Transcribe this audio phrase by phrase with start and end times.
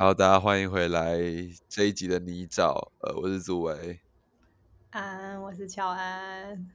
[0.00, 1.18] 好，大家欢迎回来
[1.68, 2.88] 这一集的泥沼。
[3.00, 4.00] 呃，我是祖维。
[4.92, 6.70] 安，我是乔安。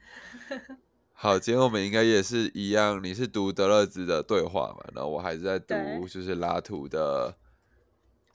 [1.12, 4.86] 好，今天我们应该也是一样，你是读德勒兹的对话嘛？
[4.94, 7.36] 然后我还是在读，就是拉图的。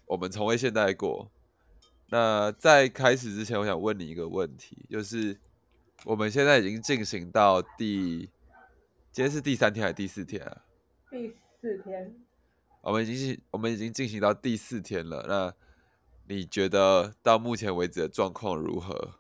[0.07, 1.31] 我们从未现代过。
[2.09, 5.39] 那在开始之前，我想问你一个问题，就是
[6.05, 8.29] 我们现在已经进行到第，
[9.13, 10.63] 今天是第三天还是第四天啊？
[11.09, 12.13] 第四天，
[12.83, 15.25] 我们已经是我们已经进行到第四天了。
[15.29, 15.55] 那
[16.27, 19.15] 你觉得到目前为止的状况如何？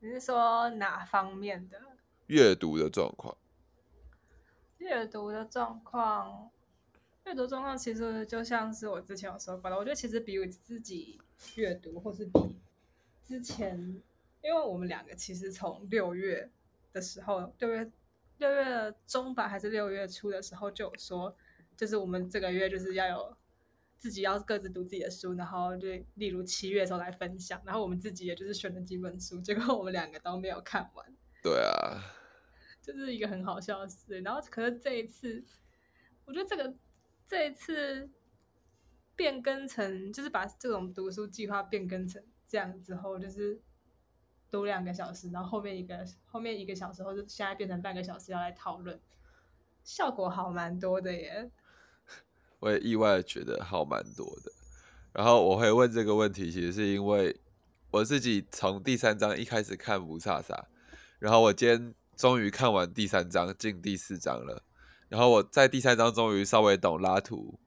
[0.00, 1.80] 你是说哪方面的
[2.26, 3.36] 阅读的状况？
[4.78, 6.50] 阅读的状况？
[7.26, 11.20] 阅读状况其实就像是我之前有说过的，我觉得其实比我自己
[11.56, 12.40] 阅读，或是比
[13.22, 13.76] 之前，
[14.40, 16.50] 因为我们两个其实从六月
[16.92, 17.90] 的时候，六月
[18.38, 21.36] 六月中吧，还是六月初的时候就有说，
[21.76, 23.36] 就是我们这个月就是要有
[23.98, 31.14] 自己要各自读自己的书，然后就例如七月的时候来分享，然后我们自己也就是选了几本书，结果我们两个都没有看完。
[31.42, 32.00] 对啊，
[32.80, 34.20] 就是一个很好笑的事。
[34.20, 35.44] 然后，可是这一次，
[36.24, 36.74] 我觉得这个
[37.26, 38.08] 这一次
[39.16, 43.60] 变更成，就是把这种读书计划变更成这样之后，就是
[44.50, 48.98] 读两个小时，然后后面一个后面一个小时后，就现在变成半个小时要来讨论，
[49.84, 51.50] 效果好蛮多的耶。
[52.60, 54.52] 我也意外觉得好蛮多的。
[55.12, 57.40] 然后我会问这个问题，其实是因为
[57.90, 60.64] 我自己从第三章一开始看不飒飒，
[61.18, 64.62] 然后我今天终于看完第三章，进第四章了。
[65.08, 67.58] 然后我在第三章终于稍微懂拉图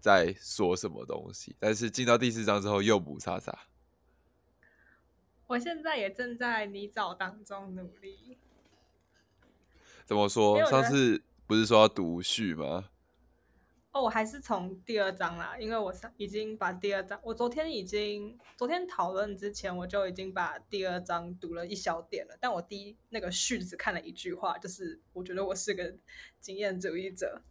[0.00, 3.54] 在说什么东西，但是进到第四章之后又不飒飒。
[5.50, 8.38] 我现在也正在泥沼当中努力。
[10.04, 10.64] 怎么说？
[10.64, 12.88] 上次不是说要读序吗？
[13.90, 25.92] 哦，我还是从第二章啦，因为我上已经把第二章，我昨天已经昨天讨论之前我就已经把第二章读了一小点了，但我第一那个序只看了一句话，就是我觉得我是个
[26.38, 27.42] 经验主义者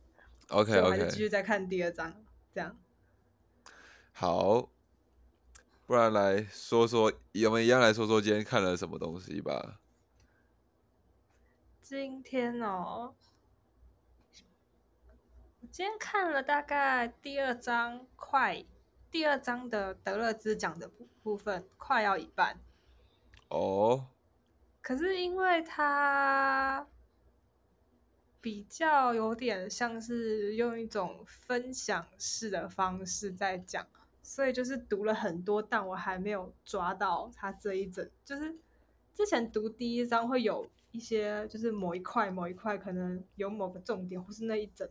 [0.47, 2.79] OK 我还是继续再看第二章，这样。
[4.13, 4.69] 好，
[5.89, 7.11] 不然来说说，
[7.45, 9.79] 我们一样来说说今天看了什么东西吧。
[11.81, 13.15] 今天哦，
[15.61, 18.63] 我今天看了大概第二章快，
[19.09, 22.59] 第二章的德勒兹讲的部部分快要一半。
[23.47, 24.09] 哦，
[24.83, 26.85] 可是因为它
[28.39, 33.87] 比较有点像是用一种分享式的方式在讲，
[34.29, 38.07] 所以就是读了很多，但我还没有抓到它这一整。
[38.23, 38.55] 就是
[39.15, 44.87] 之前读第一章会有一些，就是某一块某一块可能有某个重点，或是那一整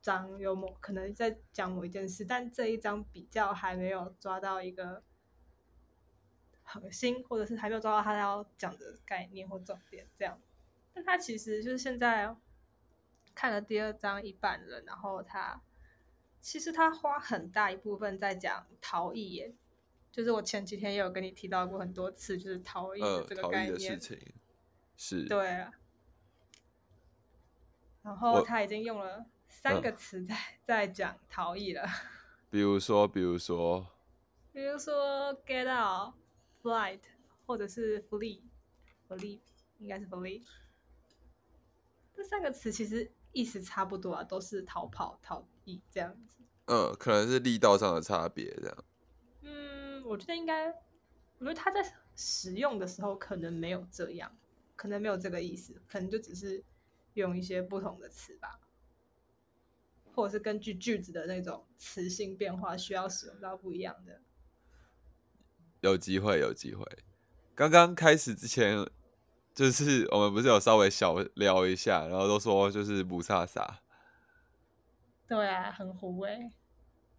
[0.00, 5.04] 章有某可能在讲某一件事，但这一章比较还没有抓到一个
[6.64, 10.36] 核心，或者是还没有抓到他要讲的概念或重点，这样。
[10.92, 12.34] 但他其实就是现在
[13.36, 15.62] 看了第二章一半了，然后他
[16.42, 19.54] 其实他花很大一部分在讲逃逸耶，
[20.10, 23.98] 就是我前几天也有跟你提到过很多次，就是逃逸这个逃逸的概念事。
[23.98, 24.34] 情
[24.96, 25.72] 是，对啊，
[28.02, 31.86] 然后他已经用了三嗯个词在、 在讲逃逸了，
[32.50, 33.86] 比如说，比如说，
[34.52, 36.14] 比如说 get out、
[36.60, 37.00] flight
[37.46, 39.40] 或者是 flee，flee
[39.78, 40.42] 应该是 flee。
[42.14, 46.42] 这三个词其实意思差不多啊，都是逃跑、逃逸这样子。
[46.66, 48.84] 嗯，可能是力道上的差别，这样。
[49.42, 50.68] 嗯，我觉得应该，
[51.38, 54.36] 我觉得他在使用的时候可能没有这样，
[54.76, 56.62] 可能没有这个意思，可能就只是
[57.14, 58.60] 用一些不同的词吧，
[60.14, 64.20] 或者是根据句子的那种词性变化，需要使用到不一样的。
[65.80, 66.86] 有机会，有机会。
[67.54, 68.88] 刚刚开始之前，
[69.52, 73.68] 就是我们不是有稍微小聊一下，然后都说就是不飒飒，
[75.28, 76.52] 对啊，很糊哎、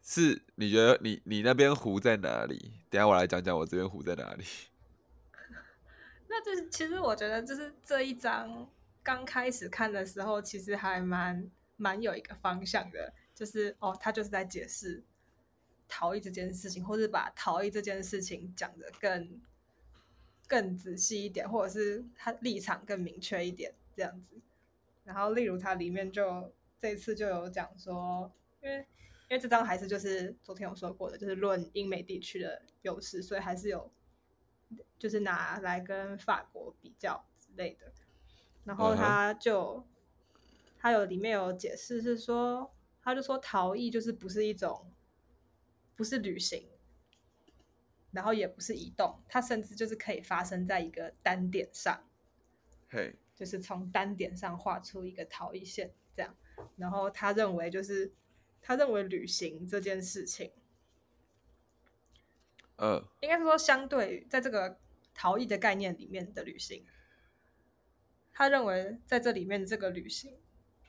[0.01, 2.73] 是你觉得你你那边糊在哪里？
[2.89, 4.43] 等下我来讲讲我这边糊在哪里。
[6.27, 8.69] 那就是其实我觉得，就是这一章
[9.01, 15.03] 刚开始看的时候，其实还蛮蛮有一个方向的，就是哦，他就是在解释
[15.87, 19.41] 逃逸这件事情，或是把逃逸这件事情讲的更
[20.47, 24.35] 更仔细一点，或者是他立场更明确一点这样子。
[25.03, 28.29] 然后，例如它里面就这一次就有讲说，
[28.61, 28.79] 因为
[29.29, 33.89] 因为这张还是就是昨天有说过的，就是论英美地区的优势，所以还是有
[34.99, 37.93] 就是拿来跟法国比较之类的。
[38.65, 39.87] 然后他就
[40.77, 44.91] 他有里面有解释是说，他就说逃逸就是不是一种，
[45.95, 46.67] 不是旅行，
[48.11, 52.03] 然后也不是移动，它甚至就是可以发生在一个单点上，
[52.89, 56.35] 嘿，就是从单点上画出一个逃逸线，这样。
[56.77, 58.11] 然后他认为就是
[58.61, 60.51] 他认为旅行这件事情，
[62.77, 64.77] 呃，应该是说相对于在这个
[65.13, 66.85] 逃逸的概念里面的旅行，
[68.31, 70.37] 他认为在这里面这个旅行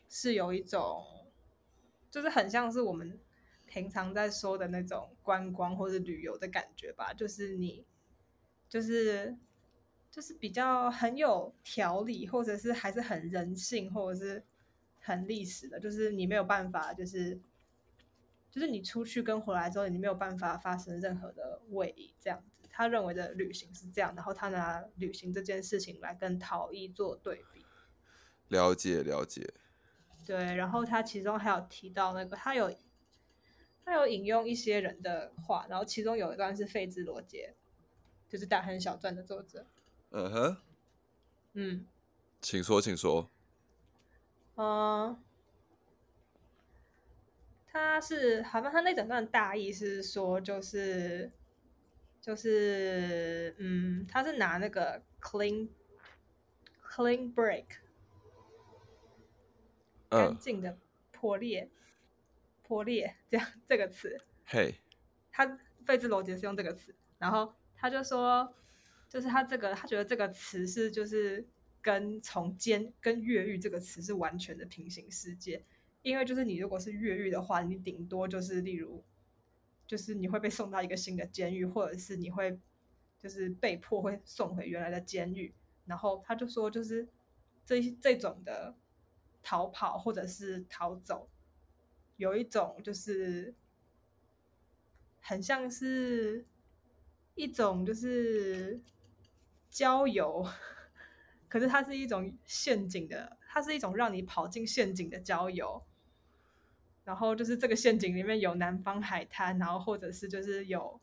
[0.08, 1.04] 是有一种，
[2.10, 3.18] 就是很像是我们
[3.66, 7.84] 平常在说的那种观光或者旅游的感觉吧，就是你
[8.68, 9.36] 就是
[10.10, 14.44] 就是比较很有条理，或者是还是很人性，或者是
[15.04, 17.40] 很历史的，就是你没有办法就是。
[18.50, 22.68] 就是你出去跟回来之后，你没有办法发生任何的位移，这样子。
[22.70, 27.66] 他认为的旅行是这样，然后他拿旅行这件事情来跟逃逸做对比。
[28.46, 29.54] 了解了解，
[30.24, 32.72] 对，然后他其中还有提到那个，他有
[33.84, 37.56] 他有引用一些人的话，然后其中有一段是费兹罗杰，
[38.28, 39.66] 就是《大亨小传》的作者。
[40.10, 40.56] 嗯哼，
[41.54, 41.86] 嗯
[42.40, 43.28] 请说请说，
[44.56, 45.20] 嗯，
[47.66, 51.32] 他是好像他那整段大意是说，就是
[52.20, 55.68] 就是嗯，他是拿那个 clean
[56.86, 57.64] clean break
[60.08, 60.78] 干嗯，净的
[61.10, 61.68] 破裂
[62.62, 64.80] 破裂这样这个词，嘿，
[65.32, 68.54] 他费兹罗杰是用这个词，然后他就说，
[69.08, 71.44] 就是他这个他觉得这个词是就是
[71.84, 75.62] 跟从监跟越狱这个词是完全的平行世界，
[76.00, 79.04] 因为就是你如果是越狱的话，你顶多就是例如
[79.86, 82.58] 就是你会被送到一个新的监狱，或者是你会
[83.20, 85.52] 就是被迫会送回原来的监狱，
[85.84, 87.06] 然后他就说就是
[87.66, 88.74] 这这种的
[89.42, 91.28] 逃跑或者是逃走。
[92.16, 93.54] 有一种就是
[95.20, 96.46] 很像是
[97.34, 98.80] 一种就是
[99.68, 100.46] 郊游，
[101.48, 105.82] 可是它是一种陷阱的，它是一种让你跑进陷阱的郊游。
[107.04, 110.98] 然后就是这个陷阱里面有南方海滩，然后或者是就是有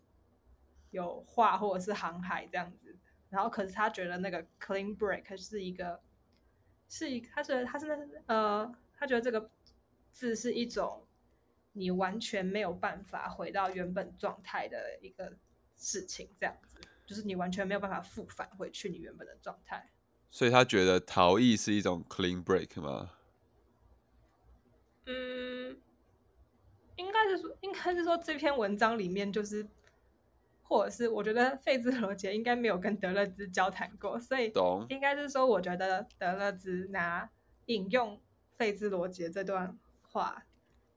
[0.89, 2.97] 有画或者是航海这样子。
[3.29, 6.01] 然后可是他觉得那个 clean break 是一个
[6.89, 9.49] 是一，他觉得他是呃，他觉得这个
[10.11, 11.05] 字是一种
[11.73, 15.31] 你完全没有办法回到原本状态的一个
[15.77, 19.87] 事情，这样子，就是你完全没有办法复返回去你原本的状态。
[20.33, 23.11] 所以他觉得逃逸是一种 clean break 吗？
[25.05, 25.77] 嗯，
[26.95, 29.67] 应该是说，应该是说这篇文章里面就是，
[30.63, 37.29] 或者是我觉得费兹罗杰应该没有跟德勒兹交谈过，所以懂，应该是说，我觉得德勒兹拿
[37.65, 38.19] 引用
[38.55, 40.45] 费兹罗杰这段话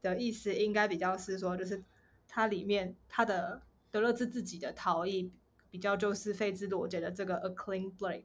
[0.00, 1.82] 的意思，应该比较是说，就是
[2.28, 5.32] 它里面他的德勒兹自己的逃逸，
[5.72, 8.22] 比较就是费兹罗杰的这个 a clean break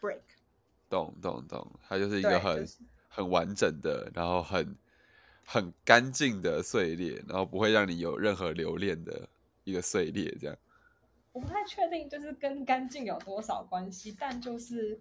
[0.00, 0.20] break，
[0.92, 2.78] 懂懂懂，它就是一，个很、就是
[3.08, 4.76] 很完整的，然后很
[5.46, 9.26] 很干净的碎裂，然后不会让你有任何留恋的
[9.64, 10.54] 一个碎裂，这样。
[11.32, 15.00] 我不太确定，就是跟干净有多少关系，但就是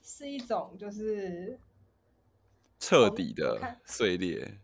[0.00, 1.58] 是一种就是
[2.78, 4.60] 彻底的碎裂。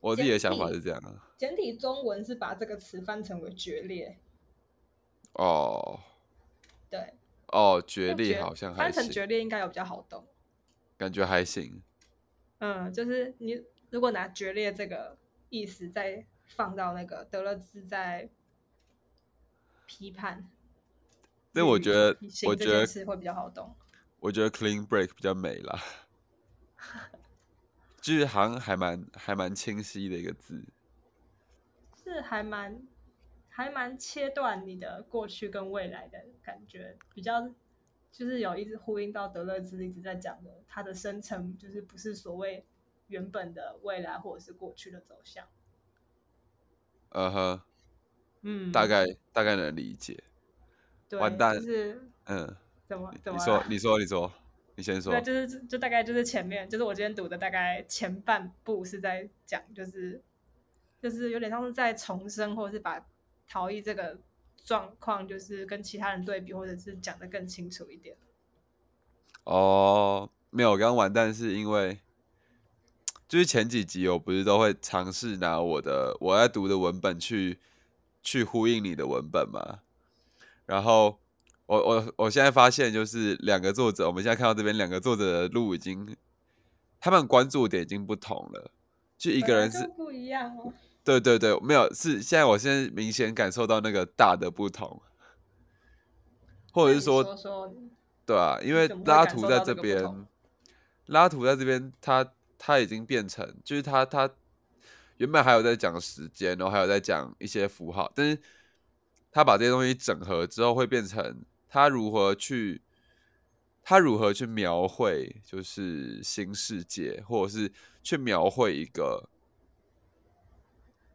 [0.00, 1.32] 我自己的想法是这样啊。
[1.38, 4.18] 简体中文是把这个词翻成为决裂，
[5.32, 5.98] 哦
[6.90, 7.14] 对，
[7.48, 10.26] 哦，决裂好像还翻成行，决裂应该有比较好懂。
[10.96, 11.82] 感觉还行。
[12.58, 15.16] 嗯，就是你如果拿决裂这个
[15.48, 18.28] 意思再放到那个德勒兹在
[19.86, 20.48] 批判
[21.52, 23.74] 但我觉得我觉得会比较好懂。
[24.20, 25.80] 我觉得 clean break 比较美啦，
[28.02, 30.64] 就是好像还蛮还蛮清晰的一个字。
[32.02, 32.82] 是还蛮
[33.58, 37.52] 还蛮切断你的过去跟未来的感觉，比较
[38.12, 42.64] 就是有一直呼应到德勒兹一直在讲的，他的生成就是不是所谓
[43.08, 45.44] 原本的未来或者是过去的走向。
[47.08, 47.64] 呃呵，
[48.42, 50.22] 嗯，大概大概能理解。
[51.08, 54.32] 对，完蛋就是嗯，怎么怎你么你，说你说你说，
[54.76, 55.20] 你先说对，。
[55.20, 60.22] 就是就大概就是前面，就是我今天读的大概前半部是在讲，就是
[61.00, 63.04] 就是有点像是在重生，或者是把
[63.48, 64.18] 逃逸这个
[64.64, 68.16] 状况，就是跟其他人对比，或者是讲的更清楚一点。
[69.44, 72.00] 哦，没有，我刚刚完蛋是因为，
[73.26, 77.58] 就是前几集我不是都会尝试拿我的我在读的文本去
[78.22, 79.80] 去呼应你的文本嘛，
[80.66, 81.18] 然后
[81.64, 86.14] 我我我现在发现就是两个作者，我们现在看到这边两个作者的路已经，
[87.00, 88.70] 他们关注点已经不同了，
[89.16, 90.72] 就一个人是不一样哦。
[91.08, 95.00] 对对对，没有是现在，我现在明显感受到那个大的不同，
[96.70, 97.24] 或者是说，
[98.26, 100.26] 对啊，因为拉图在这边，
[101.06, 104.30] 拉图在这边，他他已经变成，就是他他
[105.16, 108.38] 原本还有在讲时间，然后还有在讲一些符号，但是
[109.32, 112.82] 他把这些东西整合之后，会变成他如何去。
[113.82, 117.72] 他如何去描绘，就是新世界，或者是
[118.02, 119.26] 去描绘一个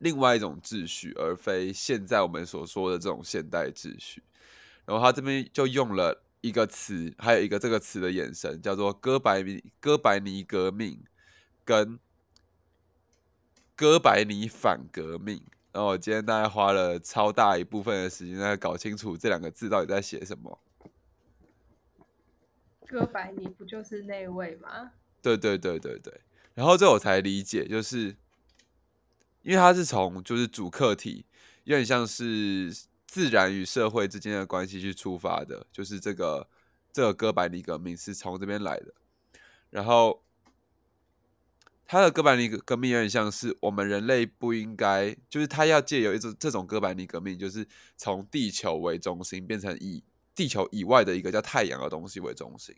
[0.03, 4.21] 另外一种秩序，而非现在我们所说的这种现代秩序。
[4.85, 11.01] 然后他这边就用了一个词，还有一个这个词的衍生，叫做“哥白尼哥白尼革命”
[11.63, 11.97] 跟
[13.77, 15.41] “哥白尼反革命”。
[15.71, 20.59] 然后我今天大概花了超大一部分的时间在搞清楚这两个字到底在写什么。
[22.85, 24.91] 哥白尼不就是那位吗？
[25.21, 26.21] 对对对对对，
[26.53, 28.15] 然后这我才理解，就是
[29.43, 31.25] 因为它是从就是主客体，
[31.65, 36.49] 有点像是自然与社会之间的关系去出发的，就是这个
[36.91, 38.93] 这个哥白尼革命是从这边来的。
[39.69, 40.23] 然后
[41.85, 50.03] 他的哥白尼革命有点像是我们人类不应该，就是他要借由一种这种哥白尼革命，就是从地球为中心变成以。
[50.35, 52.75] 地球以外的一个叫太阳的东西为中心，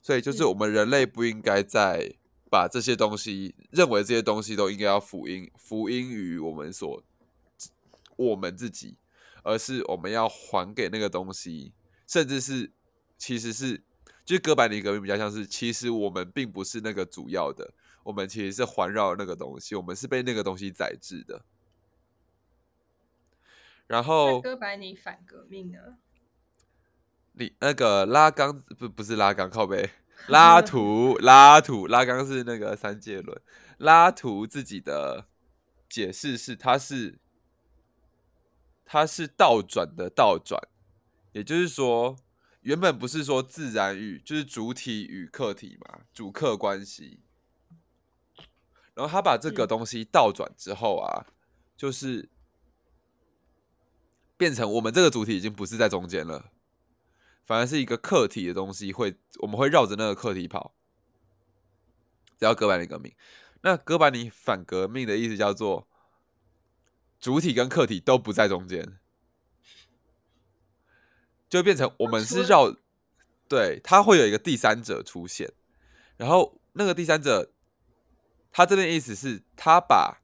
[0.00, 2.14] 所以就是我们人类不应该再
[2.52, 7.02] 把这些东西认为这些东西都应该要福音福音于我们所
[8.14, 8.98] 我们自己，
[9.42, 11.72] 而是我们要还给那个东西，
[12.06, 12.70] 甚至是
[13.16, 13.82] 其实是
[14.22, 21.46] 就是哥白尼革命比较像是，其实我们并不是那个主要的，我们其实是环绕那个东西，我们是被那个东西宰制的。
[23.86, 25.78] 然后哥白尼反革命呢？
[27.32, 29.88] 你那个拉缸不不是拉缸靠背
[30.28, 33.40] 拉图拉图拉缸是那个三界论
[33.78, 35.26] 拉图自己的
[35.88, 37.18] 解释是它是
[38.84, 40.60] 它是倒转的倒转，
[41.32, 42.16] 也就是说
[42.60, 47.20] 原本不是说自然与就是主体与客体嘛主客关系，
[48.94, 51.26] 然后他把这个东西倒转之后啊，
[51.76, 52.28] 就是
[54.36, 56.50] 变成我们这个主体已经不是在中间了。
[57.52, 60.74] 反而是一个客体的东西，会我们会绕着那个客体跑，
[62.38, 63.14] 叫哥白尼革命。
[63.60, 65.86] 那哥白尼反革命的意思叫做
[67.20, 68.98] 主体跟客体都不在中间，
[71.50, 72.74] 就变成我们是绕，
[73.46, 75.52] 对，它会有一个第三者出现，
[76.16, 77.52] 然后那个第三者，
[78.50, 80.22] 他这边意思是，他把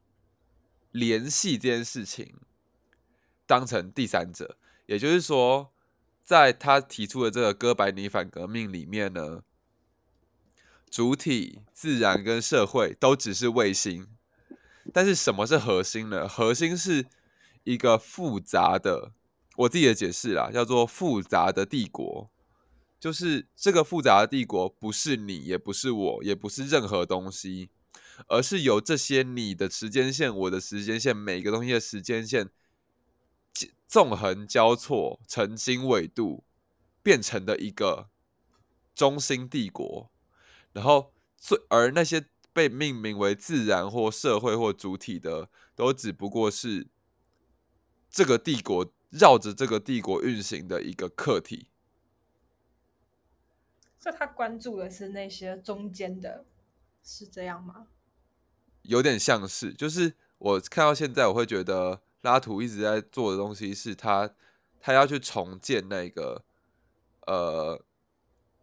[0.92, 2.40] 联系这件事情
[3.46, 4.56] 当成第三者，
[4.86, 5.74] 也就是说。
[6.28, 9.40] 在他提出的这个哥白尼反革命里面呢，
[10.90, 14.06] 主体、自然跟社会都只是卫星，
[14.92, 16.28] 但是什么是核心呢？
[16.28, 17.06] 核心是
[17.64, 19.12] 一个复杂的，
[19.56, 22.28] 我自己的解释啦，叫做复杂的帝国，
[23.00, 27.70] 就是这个复杂的帝国不是你，也不是我，也不是任何东西，
[28.26, 32.50] 而是由这些你的时间线、我的时间线、每个东西的时间线。
[33.88, 36.44] 纵横交错、成经纬度
[37.02, 38.10] 变成的一个
[38.94, 40.10] 中心帝国，
[40.74, 46.88] 然后最而那些被命名为自然或社会或主体的，都只不过是
[48.10, 51.68] 这个帝国绕着这个帝国运行的一个客体。
[53.98, 56.44] 所以他关注的是那些中间的，
[57.02, 57.86] 是这样吗？
[58.82, 62.02] 有点像是，就是我看到现在，我会觉得。
[62.22, 64.28] 拉图一直在做的东西是他，
[64.80, 66.44] 他要去重建那个，
[67.26, 67.80] 呃，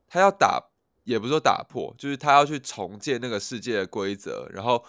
[0.07, 0.69] 他要打，
[1.05, 4.47] 也不是说打破，就是他要去重建那个世界的规则。
[4.51, 4.83] 然后，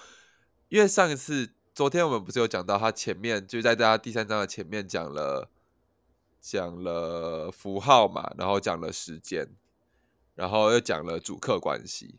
[0.68, 5.49] 因为上一次，昨天我们不是有讲到，他前面就在大家第三章的前面讲了，
[6.40, 9.49] 讲了符号嘛，然后讲了时间，
[10.35, 12.18] 然后又讲了主客关系，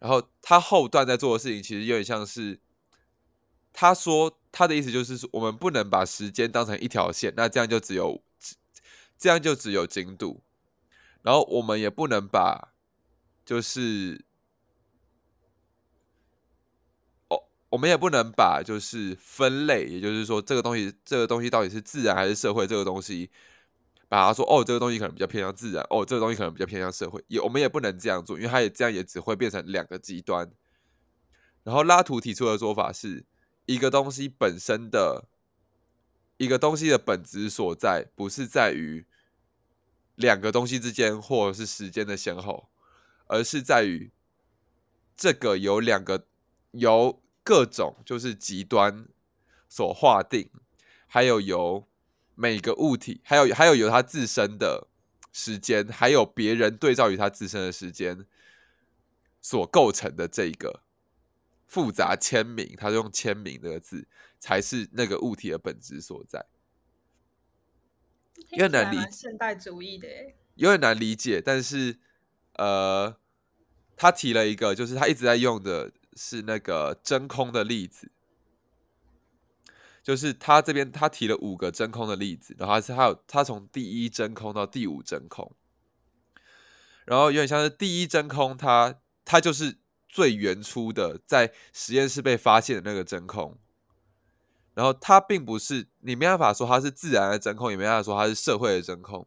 [0.00, 2.58] 然后他后段在做的事情，其实有点像是。
[3.72, 8.20] 他说：“他的意思就是说，我们不能把时间当成一条线，那这样就只有
[9.16, 10.42] 这样就只有精度。
[11.22, 12.72] 然后我们也不能把，
[13.44, 14.24] 就是
[17.28, 22.66] 哦，我们也不能把就是分类，也就是说，这个东西这个东西到底是自然还是社会？
[22.66, 23.30] 这个东西
[24.08, 27.24] 把它说哦，这个东西可能比较偏向自然，哦，这个东西可能比较偏向社会。
[27.28, 30.50] 也我们也不能这样做，因为它也这样也只会变成两个极端。
[31.62, 33.24] 然后拉图提出的说法是。”
[33.70, 35.28] 一个东西本身的，
[36.38, 39.06] 一个东西的本质所在，不是在于
[40.16, 42.68] 两个东西之间，或者是时间的先后，
[43.28, 44.10] 而是在于
[45.16, 46.26] 这个有两个
[46.72, 49.06] 由各种就是极端
[49.68, 50.50] 所划定，
[51.06, 51.86] 还有由
[52.34, 54.88] 每个物体，还有还有由它自身的
[55.32, 58.26] 时间，还有别人对照于它自身的时间
[59.40, 60.82] 所构成的这个
[61.70, 64.08] 复杂签名，他用签名这个字，
[64.40, 66.44] 才是那个物体的本质所在。
[68.48, 70.08] 有点难理现代主义的，
[70.56, 72.00] 有点难理解，但是
[72.54, 73.16] 呃，
[73.96, 78.10] 他提了一个，就是他一直在用的是那个真空的例子。
[80.02, 85.54] 就是他这边他提了五个真空的例子，然后是还有他从第一真空到第五真空，
[87.04, 89.76] 然后有点像是第一真空，它它就是
[90.10, 93.56] 最原初的在实验室被发现的那个真空，
[94.74, 99.26] 然后它并不是你没办法说它是自然的真空，也没办法说它是社会的真空，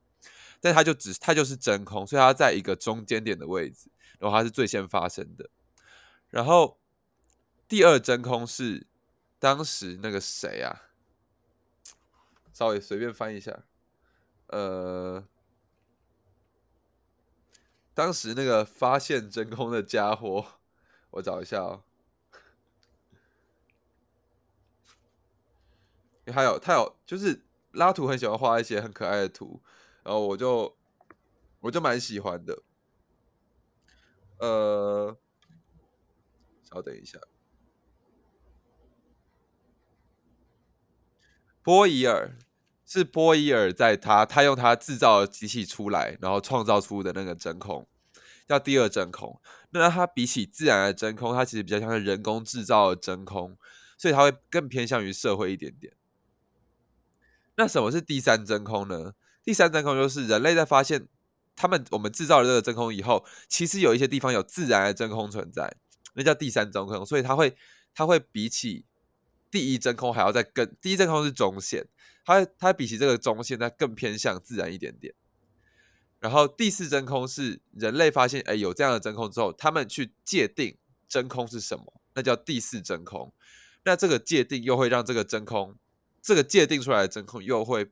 [0.59, 5.49] 但它就只它就是真空，所以它在一个中间点的位置，然后它是最先发生的，
[6.29, 6.77] 然后
[7.67, 8.85] 第二真空是。
[9.39, 10.83] 当时那个谁啊，
[12.53, 13.65] 稍微随便翻一下，
[14.47, 15.27] 呃，
[17.93, 20.45] 当时那个发现真空的家伙，
[21.13, 21.83] 我找一下哦。
[26.33, 29.61] 还有他有就是拉图很喜欢画一些很可爱的图，
[30.03, 30.77] 然后我就
[31.59, 32.63] 我就蛮喜欢的。
[34.39, 35.17] 呃，
[36.63, 37.19] 稍等一下。
[41.61, 42.37] 波伊尔
[42.85, 47.87] 是波伊尔，在他他用他制造的机器出来，然后创造出的那个真空
[48.47, 49.39] 叫第二真空。
[49.71, 53.57] 那它比起自然的真空，它其实比较像是人工制造的真空，
[53.97, 55.93] 所以它会更偏向于社会一点点。
[57.55, 59.13] 那什么是第三真空呢？
[59.43, 61.07] 第三真空就是人类在发现
[61.55, 65.75] 他们我们制造了这个真空以后，其实有一些地方有自然的真空存在，
[66.13, 67.05] 那叫第三真空。
[67.05, 67.55] 所以它会
[67.93, 68.85] 它会比起。
[69.51, 71.85] 第一真空还要再更，第一真空是中线，
[72.25, 75.13] 它它比起这个中线，它更偏向自然一点点。
[76.23, 80.77] 然后第四真空是人类发现，哎，有这样的真空之后，他们去界定
[81.09, 83.33] 真空是什么，那叫第四真空。
[83.83, 85.75] 那这个界定又会让这个真空，
[86.21, 87.91] 这个界定出来的真空又会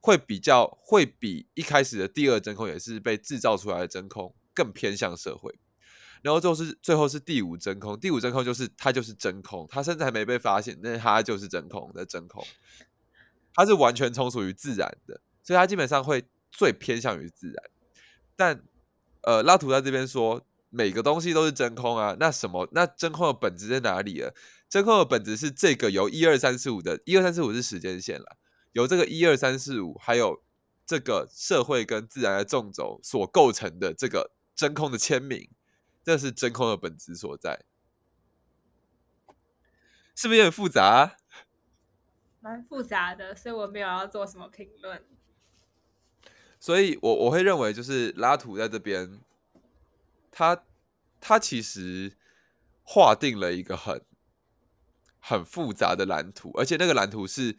[0.00, 5.54] 会比较会比一开始的第二真空，也是被制造出来的真空更偏向社会。
[6.22, 12.42] 然后就是最后是第五真空，第五真空就是它就是真空，它甚至还没被发现，那它就是真空的真空，
[13.52, 17.70] 它是完全从属于自然的，所以它基本上会最偏向于自然。
[18.34, 18.64] 但
[19.22, 22.68] 呃，拉图在这边说每个东西都是真空啊，那什么？
[22.72, 24.32] 那真空的本质在哪里了？
[24.68, 28.38] 真空的本质是这个由一二三四五的一二三四五是时间线了，
[28.72, 30.42] 由这个一二三四五还有
[30.86, 35.50] 这个社会跟自然的纵轴所构成的这个真空的签名。
[36.02, 37.64] 这是真空的本质所在，
[40.14, 41.16] 是不是有点复杂？
[42.40, 45.02] 蛮复杂的，所以我没有要做什么评论。
[46.64, 49.20] 所以我我会认为，就是拉图在这边，
[50.32, 50.64] 他
[51.20, 52.16] 他其实
[52.82, 54.00] 划定了一个很
[55.20, 57.54] 很复杂的蓝图，而且那个蓝图是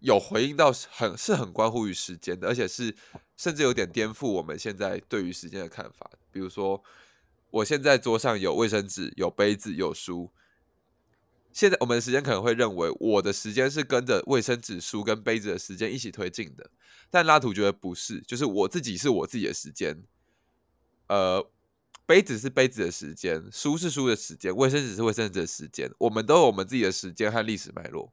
[0.00, 2.94] 有回应到很是很关乎于时间的，而且是。
[3.34, 6.10] 甚至有点颠覆我们现在对于时间的看法。
[6.30, 6.84] 比如说，
[7.48, 10.30] 我现在桌上有卫生纸、有杯子、有书。
[11.52, 16.70] 现在我们的时间可能会认为我的时间是跟着卫生纸、书跟杯子的时间一起推进的，
[17.10, 20.02] 但拉图觉得不是，就是我自己是我自己的时间。
[21.08, 21.50] 呃，
[22.06, 25.90] 杯子是杯子的时间，书是书的时间，卫生纸是卫生纸的时间。
[25.98, 28.12] 我们都有我们自己的时间和历史脉络。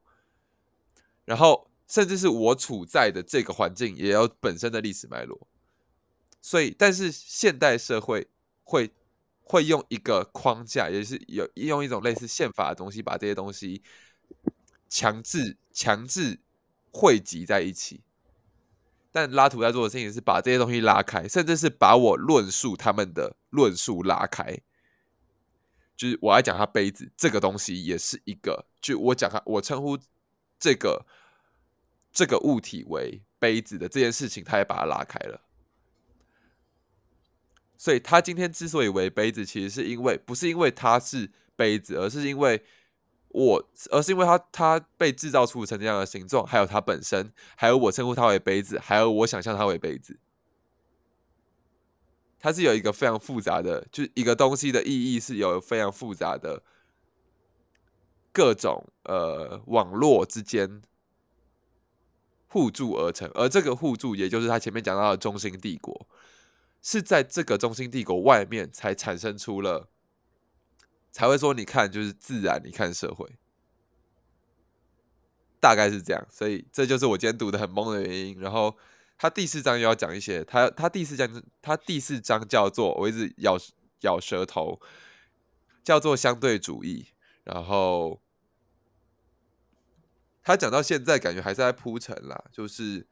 [1.24, 1.68] 然后。
[1.90, 5.48] 甚至是我处在的这个环境也有本身的历史脉络，
[6.42, 8.28] 所以，但是现代社会
[8.62, 8.90] 会
[9.48, 13.82] 会用一个框架，也是有用一种类似宪法的东西，把这些东西
[14.88, 16.38] 强制强制
[16.92, 18.02] 汇集在一起。
[19.10, 24.60] 但拉图在做的事情是把这些东西拉开，甚至是把我论述他们的论述拉开。
[25.96, 29.98] 就是我来讲，他杯子这个东西也是一个，就我讲他，我称呼
[30.58, 31.06] 这个。
[32.10, 35.40] 这个物体为杯子的这件事情，他也把它拉开了。
[37.80, 42.60] 所以，他今天之所以为杯子，其实是因为不是因为它是杯子，而是因为
[43.28, 50.18] 我，而是因为它它被制造出成这样的形状，还有它本身，还有我称呼它为杯子，还有我想象它为杯子。
[52.40, 56.62] 它是有一个非常复杂的，就是一个东西的意义是有非常复杂的
[58.32, 60.82] 各种呃网络之间。
[62.50, 66.08] 互助而成，而这个互助，也就是他前面讲到的中心帝国，
[66.80, 69.90] 是在这个中心帝国外面才产生出了
[71.10, 73.38] 才会说你看就是自然，你看社会，
[75.58, 76.26] 大概是这样。
[76.30, 78.38] 所以这就是我今天读的很懵的原因。
[78.40, 78.76] 然后
[79.16, 83.58] 他第四章又要讲一些，他他第四章他第四章叫做我一直咬
[84.02, 84.80] 咬舌头，
[85.82, 87.08] 叫做相对主义。
[87.42, 88.20] 然后
[90.42, 93.06] 他讲到现在，感觉还是在铺陈啦，就是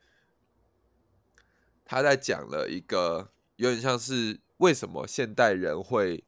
[1.84, 6.24] 他在讲了一个有点像是为什么现代人会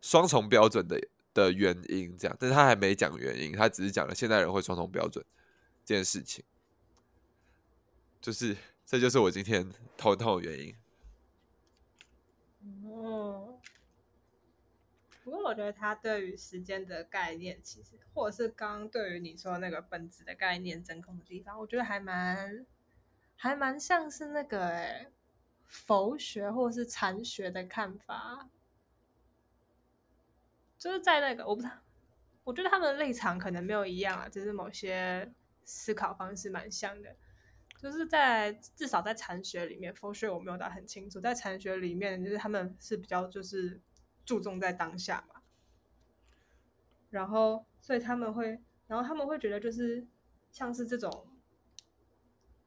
[0.00, 1.00] 双重标准的
[1.34, 5.24] 的原因，这样，但是他还没讲原因，他只是讲了现代人会双重标准
[5.84, 6.44] 这件事情，
[8.20, 10.74] 就是这就是我今天头痛的原因。
[12.84, 13.60] 哦，
[15.22, 22.66] 不过我觉得他对于时间的概念，其实或者是刚对于你说那个本质的概念真空的地方，我觉得还蛮
[23.36, 25.08] 还蛮像是那个哎
[25.66, 28.48] 佛学或是禅学的看法，
[30.78, 31.74] 就是在那个我不知道，
[32.44, 35.32] 我觉得他们的立场可能没有一样啊，只是某些
[35.64, 37.16] 思考方式蛮像的。
[37.78, 43.80] 就是在至少在禅学里面，佛学我没有打很清楚，在禅学里面，就是他们是比较就是
[44.24, 45.42] 注重在当下嘛，
[47.10, 50.06] 然后所以他们会，然后他们会觉得就是
[50.50, 51.28] 像是这种，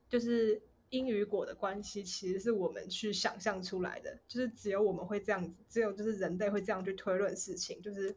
[0.08, 8.16] 就是因与果的关系，其实是我们去想象出来的，就是只有我们会这样子，只有就是人类会这样去推论事情，就是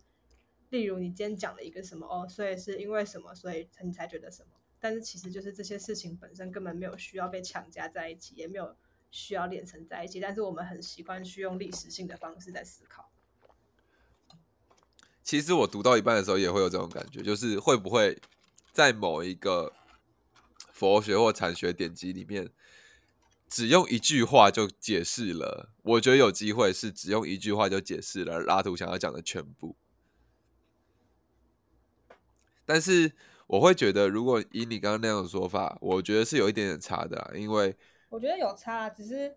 [0.70, 4.48] 例如你今天讲了一个什么哦，所以是因为什么，所以你才觉得什么。
[4.80, 8.74] 但是其实就是这些事情本身根本没有需要被强加在一起，也没有
[9.10, 10.18] 需要连成在一起。
[10.18, 13.10] 但是我们很习惯去用历史性的方式在思考。
[15.22, 18.20] 其实我读到一半的时候也会有这种感觉，就是会不会
[18.72, 19.72] 在某一个
[20.72, 22.50] 佛学或禅学典籍里面，
[23.52, 25.68] 只用一句话就解释了？
[25.82, 29.76] 我觉得有机会是只用一句话就解释了拉图想要讲的全部，
[32.64, 33.12] 但是。
[33.48, 37.76] 我会觉得，如果以你刚刚那样的说法，我觉得是有一点点差的，因为
[38.08, 39.36] 我觉得有差，只是，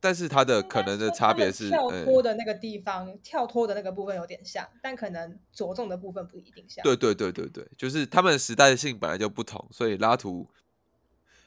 [0.00, 6.82] 但是它的可能的差别是跳脱的那个地方，跳脱的那个部分有点像，但可能着重的部分不一定像。
[6.82, 10.50] 对对对对对，就是他们时代性本来就不同，所以拉图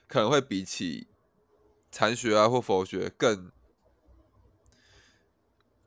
[0.07, 1.07] 可能会比起
[1.93, 3.51] 禅学啊或佛学更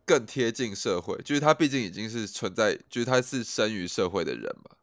[0.06, 4.76] 更贴近社会，就是他毕竟已经是存在，就是他是生于社会的人嘛。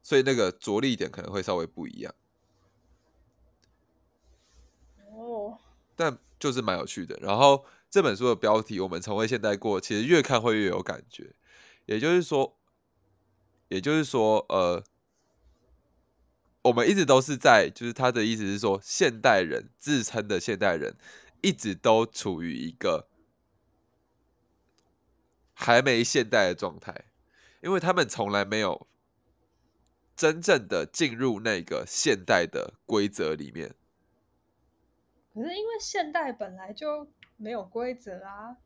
[0.00, 2.14] 所以那个着力点可能会稍微不一样，
[5.10, 5.58] 哦，
[5.96, 7.18] 但就是蛮有趣的。
[7.20, 11.34] 然后这本书的标题“我们从未现代过”，其实越看会越有感觉。
[11.86, 12.56] 也就是说，
[13.66, 14.84] 也就是说，呃，
[16.66, 20.96] 我们一直都是在，就是他的意思是说，现代人自称的现代人，
[21.42, 23.08] 一直都处于一个
[25.54, 27.06] 还没现代的状态，
[27.62, 28.86] 因为他们从来没有。
[30.16, 33.74] 真正的进入那个现代的规则里面，
[35.34, 38.56] 可是因为现代本来就没有规则啊。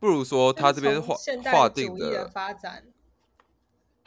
[0.00, 2.89] 不如说他这边划划定的发展，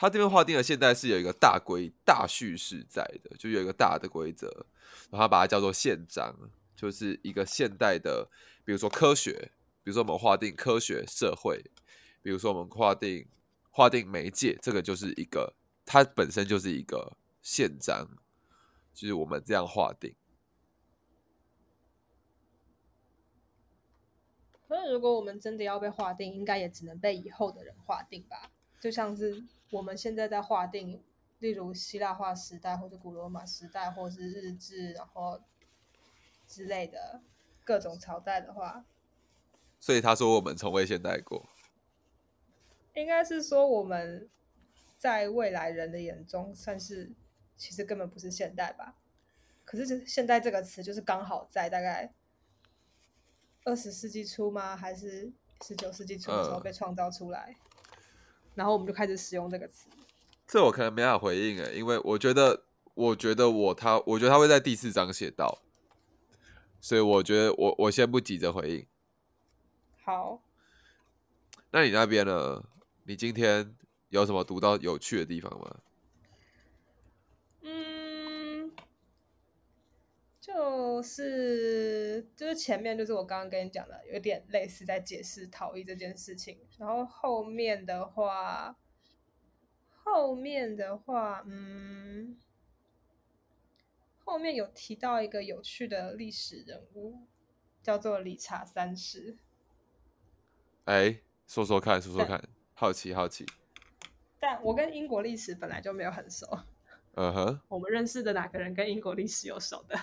[0.04, 4.66] 他这边划定的现代是有一个大规大叙事在的，就有一个大的规则，
[5.10, 6.36] 然后把它叫做宪章，
[6.76, 8.30] 就是一个现代的，
[8.66, 11.64] 比如说科学，比如说我们划定科学社会，
[12.22, 13.28] 比如说我们划定。
[13.76, 18.08] 划定媒介，这个就是一个，它本身就是一个宪章，
[18.94, 20.14] 就是我们这样划定。
[24.68, 28.52] 可是，如果我们真的要被划定，应该也只能被以后的人划定吧？
[28.80, 31.04] 就像是我们现在在划定，
[31.40, 35.42] 例如希腊化时代，或者古罗马时代，或是日治，然后
[36.48, 37.22] 之类的
[37.64, 38.86] 各种朝代的话。
[39.80, 41.50] 所以他说，我们从未现代过。
[42.94, 44.30] 应该是说，我们
[45.00, 47.12] 在未来人的眼中，算是
[47.58, 48.96] 其实根本不是现代吧？
[49.66, 52.14] 可是“现代”这个词，就是刚好在大概
[53.64, 54.78] 二十世纪初吗？
[54.78, 55.34] 还是
[55.64, 57.56] 十九世纪初的时候被创造出来？
[58.56, 59.88] 然后我们就开始使用这个词。
[60.48, 62.64] 这我可能没法回应诶，因为我觉得，
[62.94, 65.60] 我觉得我他，我觉得他会在第四章写到，
[66.82, 68.86] 所以我觉得我我先不急着回应。
[70.04, 70.42] 好，
[71.72, 72.64] 那你那边呢？
[73.06, 73.76] 你今天
[74.10, 75.78] 有什么读到有趣的地方吗？
[80.44, 86.60] 就是就是前面就是我刚刚跟你讲的，有点类似在解释逃逸这件事情。
[86.78, 88.76] 然后后面的话，
[89.90, 92.38] 后面的话，嗯，
[94.26, 97.22] 后面有提到一个有趣的历史人物，
[97.82, 99.38] 叫做理查三世。
[100.84, 103.46] 哎，说说看，说说看，好奇好奇。
[104.42, 106.46] 但我跟英国历史本来就没有很熟，
[107.14, 109.98] 嗯哼，我们认识的哪个人跟英国历史有熟的？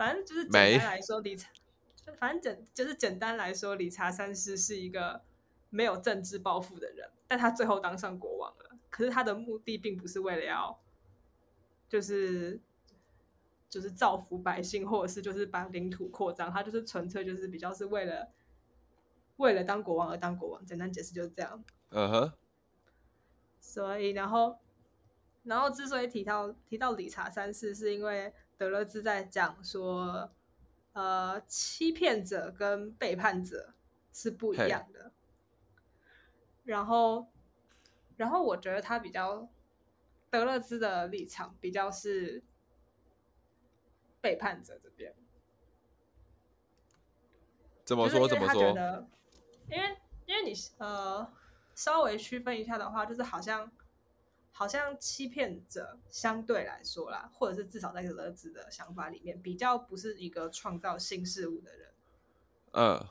[0.00, 1.50] 反正就是简单来说，理查，
[1.94, 5.20] 就反正简就是简单来说，理查三世是一个
[5.68, 8.78] 没有政治抱负的人，但他最后当上国王了。
[8.88, 10.80] 可是他的目的并不是为了要，
[11.86, 12.58] 就是
[13.68, 18.30] 就是造福百姓，或者是就是把领土扩张，他就是纯粹就是比较是为了
[19.36, 20.64] 为了当国王而当国王。
[20.64, 21.62] 简单解释就是这样。
[21.90, 22.32] 嗯哼，
[23.60, 24.58] 所以，然后，
[25.42, 30.30] 然后之所以提到提到理查三世，是因为德勒兹在讲说，
[30.92, 33.72] 呃，欺骗者跟背叛者
[34.12, 35.12] 是不一样的。
[36.64, 37.26] 然后，
[38.18, 39.48] 然后我觉得他比较
[40.28, 42.42] 德勒兹的立场比较是
[44.20, 45.14] 背叛者这边。
[47.82, 48.28] 怎么说？
[48.28, 48.74] 怎么说？
[48.74, 49.08] 得，
[49.70, 49.96] 因为
[50.26, 51.26] 因为你呃
[51.74, 53.72] 稍微区分一下的话，就是好像
[54.60, 61.88] 好像欺骗者相对来说啦，或者是至少在儿子的想法里面，比较不是一个创造新事物的人。
[62.72, 63.08] 嗯，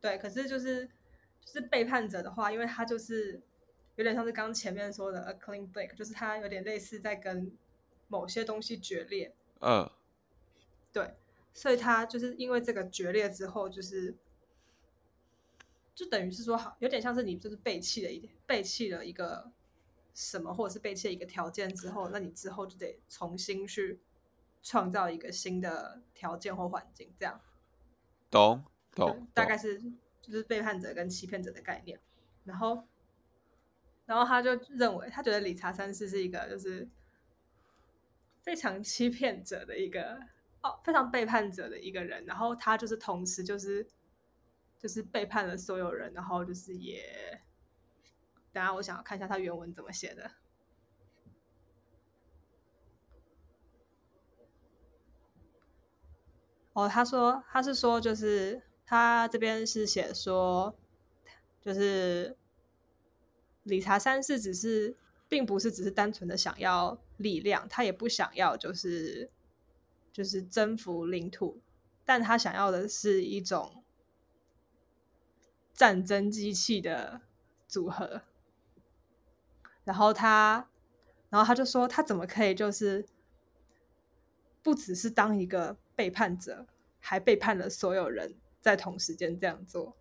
[0.00, 0.88] 对，可是就是
[1.40, 3.40] 就是背叛者的话，因为他就是
[3.94, 7.56] 有点像是刚刚前面说的 a clean break，就是他有点类似在跟
[8.08, 9.88] 某些东西决裂，嗯，
[10.92, 11.14] 对，
[11.54, 14.16] 所以他就是因为这个决裂之后，就是
[15.94, 19.48] 就等于是说，好，有点像是你就是背弃了一点，背弃了一个
[20.14, 24.00] 什么，或者是背弃了一个条件之后，那你之后就得重新去
[24.62, 27.40] 创造一个新的条件或环境，这样。
[28.30, 29.80] 懂，懂大概是
[30.20, 31.98] 就是背叛者跟欺骗者的概念。
[32.44, 32.86] 然后，
[34.06, 36.88] 然后他就认为，他觉得理查三世是一个就是
[38.42, 40.20] 非常欺骗者的一个
[40.62, 42.24] 哦，非常背叛者的一个人。
[42.24, 43.86] 然后他就是同时就是
[44.78, 47.42] 就是背叛了所有人，然后就是也，
[48.52, 50.30] 等下我想要看一下他原文怎么写的。
[56.72, 60.74] 哦，他说他是说，就是他这边是写说，
[61.60, 62.36] 就是
[63.64, 64.96] 理查三世只是，
[65.28, 69.30] 并不是只是单纯的想要力量，他也不想要就是
[70.12, 71.60] 就是征服领土，
[72.04, 73.82] 但他想要的是一种
[75.72, 77.20] 战争机器的
[77.66, 78.22] 组合。
[79.84, 80.68] 然后他，
[81.28, 83.06] 然后他就说，他怎么可以就是
[84.62, 86.66] 不只是当一个背叛者，
[86.98, 89.96] 还背叛了所有人，在同时间这样做。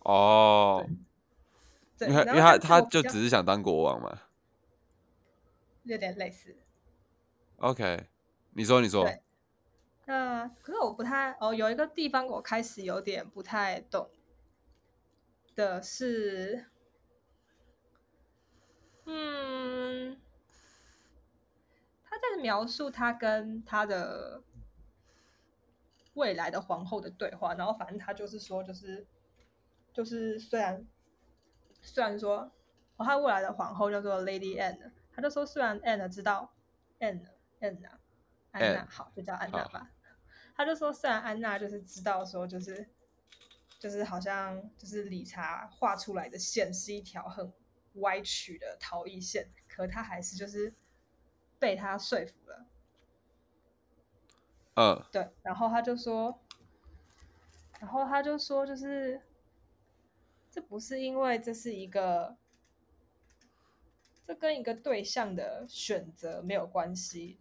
[0.00, 0.86] 哦，
[1.98, 4.22] 对，因为因为他他就只是想当国王嘛。
[5.84, 6.54] 有点类似。
[7.56, 8.08] OK，
[8.52, 9.22] 你说你说，对
[10.04, 14.10] 那可是我不太哦，有一个地方我开始有点不太懂
[15.54, 16.66] 的是，
[19.10, 20.20] 嗯，
[22.04, 24.42] 他在描述他跟他的
[26.12, 29.06] 未来的皇后的对话，然后反正他就是说，就是
[29.94, 30.86] 就是虽然
[31.80, 32.52] 虽然说，
[32.98, 36.52] 哦，他未来的皇后叫做 Lady Anne，他就说虽然 Anne 知道
[37.00, 37.24] Anne
[37.60, 37.88] Anne
[38.50, 39.90] 安娜好，就叫安娜吧。
[40.54, 42.86] 他就说，虽然安娜就是知道说，就是
[43.78, 47.50] 就是好像就是理查画出来的线是一条很
[47.94, 50.72] 歪曲的逃逸线，可他还是就是
[51.58, 52.66] 被他说服了。
[54.74, 56.38] 嗯对，然后他就说，
[57.80, 59.20] 然后他就说，就是
[60.50, 62.36] 这不是因为这是一个，
[64.22, 67.40] 这跟一个对象的选择没有关系，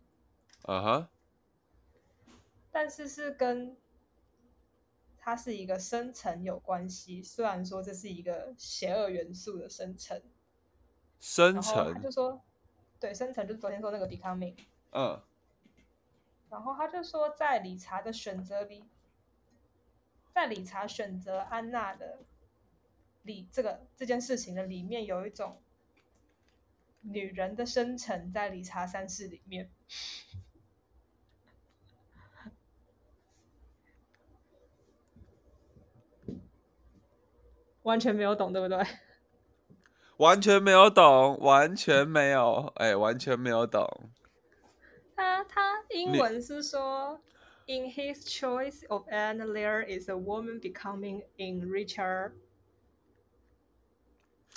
[0.64, 1.10] 啊哈，
[2.72, 3.78] 但是是跟
[5.20, 7.22] 它是一个生成有关系。
[7.22, 10.22] 虽然说这是一个邪恶元素的生成，
[11.20, 12.42] 生然后他成，就说，
[13.00, 14.56] 对，生成就是昨天说那个 becoming。
[14.92, 15.22] 嗯
[16.50, 18.86] 然后他就说，在理查的选择里，
[20.32, 22.20] 在理查选择安娜的
[23.24, 25.62] 里这个这件事情的里面，有一种
[27.02, 29.70] 女人的生成在理查三世里面。
[37.84, 38.82] 完全没有懂，对不对？
[40.18, 44.12] 完全没有懂，完全没有，哎、完全没有懂。
[45.16, 47.22] 他他英文是说
[47.68, 52.32] ，In his choice of Anne, there is a woman becoming in richer.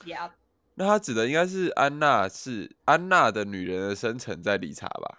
[0.05, 0.33] Yep.
[0.75, 5.19] 那他指的应该是安娜，是安娜的女人的生成在理查吧？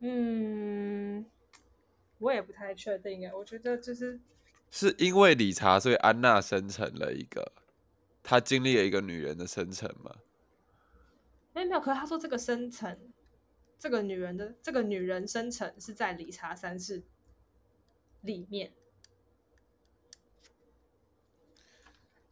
[0.00, 1.26] 嗯，
[2.18, 4.20] 我也不太确定哎，我觉得就是
[4.70, 7.52] 是因为理查，所以安娜生成了一个，
[8.22, 10.16] 她经历了一个女人的生成吗？
[11.54, 13.12] 哎，没有，可是他说这个生成，
[13.78, 17.02] 这个女人的这个女人生成是在理查三世
[18.20, 18.72] 里面，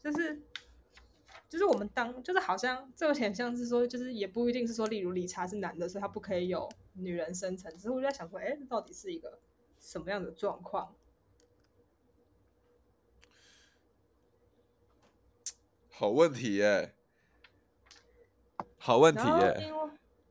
[0.05, 0.41] 就是
[1.49, 7.73] 就是我们当就是好像这有点像是说，就是也不一定是说，例如理查是男的，所以他不可以有女人生成。
[7.73, 9.41] 只是我就在想说，哎，这到底是一个
[9.81, 10.95] 什么样的状况？
[15.99, 16.95] 好问题耶，
[18.77, 19.73] 好问题耶。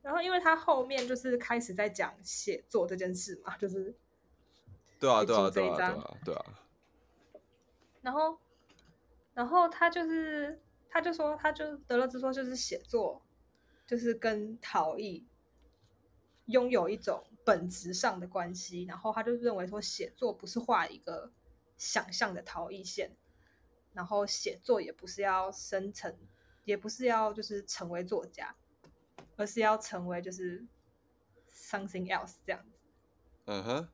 [0.00, 3.92] 然后因为他后面就是开始在讲写作这件事嘛，就是
[5.00, 6.44] 对啊，对啊，对啊，对啊，对啊。
[8.00, 8.38] 然后，
[9.34, 10.60] 然后他就是。
[10.88, 13.20] 他就说，他就得了之说，就是写作，
[13.86, 15.26] 就是跟陶艺
[16.46, 18.84] 拥有一种本质上的关系。
[18.84, 21.30] 然后他就认为说，写作不是画一个
[21.76, 23.10] 想象的陶艺线，
[23.96, 26.16] 然后写作也不是要生成，
[26.64, 28.54] 也不是要就是成为作家，
[29.34, 30.64] 而是要成为就是
[31.50, 32.82] something else 这样子。
[33.46, 33.88] 嗯哼。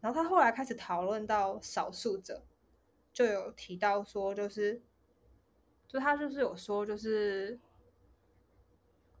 [0.00, 2.42] 然后他后来开始讨论到少数者，
[3.12, 4.82] 就有提到说，就是。
[5.90, 7.58] 就他就是有说，就是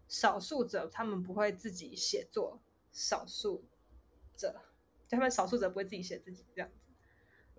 [0.06, 2.60] 少数者他们不会自己写作，
[2.92, 3.64] 少数
[4.36, 4.60] 者
[5.06, 6.92] 就他们少数者不会自己写自己这样子，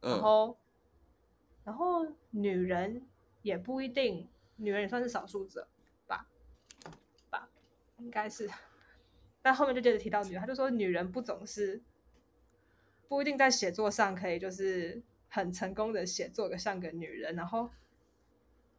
[0.01, 0.59] 然后
[1.69, 3.05] 然后女人
[3.43, 5.67] 也不一定，女人也算是少数者
[6.07, 6.25] 吧，
[7.29, 7.47] 吧
[7.99, 8.49] 应该是，
[9.43, 11.79] 但后面就接着提到女人，他就说女人不总是
[13.07, 17.69] 不一定在写作上可以就是很成功的写作个像个女人，然后。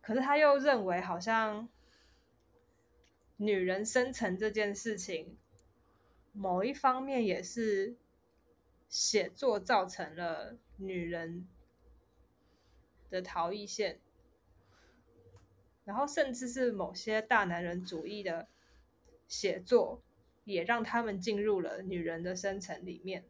[0.03, 1.69] 可是他又认为，好像
[3.37, 5.37] 女人生存这件事情，
[6.33, 7.95] 某一方面也是
[8.89, 11.47] 写作造成了女人
[13.11, 13.99] 的逃逸线，
[15.85, 18.47] 然后甚至是某些大男人主义的
[19.29, 20.01] 写作，
[20.45, 23.25] 也让他们进入了女人的深层里面。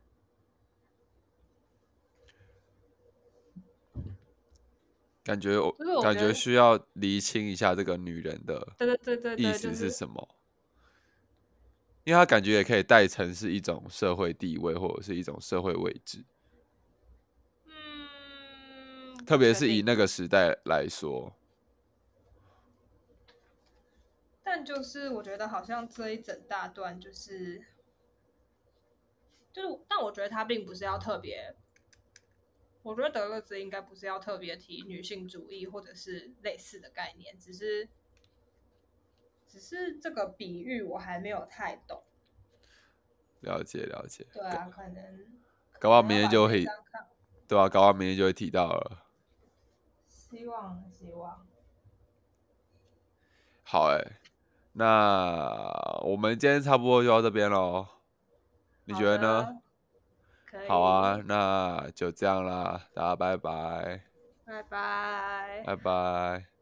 [5.22, 10.28] 感觉我感觉需要厘清一下这个女人的对对对对意思是什么，
[12.04, 16.24] 因为她感觉也可以代成是一种社会地位或者是一种社会位置，嗯，
[19.30, 21.32] 特别是以那个时代来说，
[24.42, 27.64] 但就是我觉得好像这一整大段就是
[29.52, 31.54] 就是，但我觉得他并不是要特别。
[32.82, 37.88] 我觉得德勒兹应该不是要特别提女性主义或者是类似的概念，只是
[39.46, 42.02] 只是这个比喻我还没有太懂。
[43.42, 44.26] 了解了解。
[44.32, 45.40] 对啊，可能。
[45.78, 46.64] 搞不好明天就会，
[47.46, 49.06] 对啊，搞不好明天就会提到了。
[50.30, 51.44] 希望希望。
[53.64, 54.04] 好哎，
[54.72, 57.86] 那我们今天差不多就到这边喽，
[58.84, 59.60] 你觉得呢？
[60.68, 64.02] 好啊，那就这样啦，大家拜拜，
[64.44, 66.59] 拜拜，拜拜。